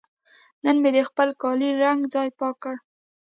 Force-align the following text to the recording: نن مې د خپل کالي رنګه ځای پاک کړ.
نن 0.63 0.75
مې 0.81 0.89
د 0.95 0.97
خپل 1.09 1.29
کالي 1.41 1.69
رنګه 1.83 2.07
ځای 2.15 2.29
پاک 2.39 2.55
کړ. 2.63 2.75